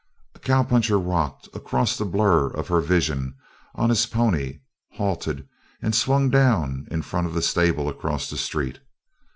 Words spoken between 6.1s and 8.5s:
down in front of the stable across the